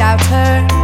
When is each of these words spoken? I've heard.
I've 0.00 0.20
heard. 0.20 0.81